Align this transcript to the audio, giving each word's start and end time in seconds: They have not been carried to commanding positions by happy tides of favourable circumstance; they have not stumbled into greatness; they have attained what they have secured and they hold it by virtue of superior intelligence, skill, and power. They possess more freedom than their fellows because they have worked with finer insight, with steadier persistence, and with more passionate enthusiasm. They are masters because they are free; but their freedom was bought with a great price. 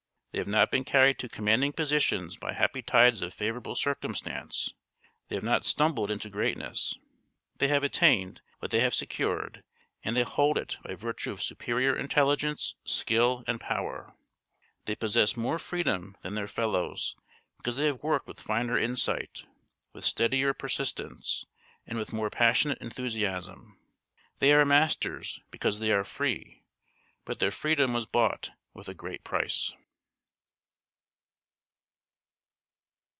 They 0.33 0.37
have 0.37 0.47
not 0.47 0.71
been 0.71 0.85
carried 0.85 1.19
to 1.19 1.27
commanding 1.27 1.73
positions 1.73 2.37
by 2.37 2.53
happy 2.53 2.81
tides 2.81 3.21
of 3.21 3.33
favourable 3.33 3.75
circumstance; 3.75 4.73
they 5.27 5.35
have 5.35 5.43
not 5.43 5.65
stumbled 5.65 6.09
into 6.09 6.29
greatness; 6.29 6.93
they 7.57 7.67
have 7.67 7.83
attained 7.83 8.39
what 8.59 8.71
they 8.71 8.79
have 8.79 8.95
secured 8.95 9.61
and 10.03 10.15
they 10.15 10.23
hold 10.23 10.57
it 10.57 10.77
by 10.85 10.95
virtue 10.95 11.33
of 11.33 11.43
superior 11.43 11.93
intelligence, 11.97 12.75
skill, 12.85 13.43
and 13.45 13.59
power. 13.59 14.15
They 14.85 14.95
possess 14.95 15.35
more 15.35 15.59
freedom 15.59 16.15
than 16.21 16.35
their 16.35 16.47
fellows 16.47 17.17
because 17.57 17.75
they 17.75 17.87
have 17.87 18.01
worked 18.01 18.25
with 18.25 18.39
finer 18.39 18.77
insight, 18.77 19.43
with 19.91 20.05
steadier 20.05 20.53
persistence, 20.53 21.45
and 21.85 21.99
with 21.99 22.13
more 22.13 22.29
passionate 22.29 22.77
enthusiasm. 22.79 23.77
They 24.39 24.53
are 24.53 24.63
masters 24.63 25.41
because 25.51 25.79
they 25.79 25.91
are 25.91 26.05
free; 26.05 26.63
but 27.25 27.39
their 27.39 27.51
freedom 27.51 27.91
was 27.91 28.05
bought 28.05 28.51
with 28.73 28.87
a 28.87 28.93
great 28.93 29.25
price. 29.25 29.73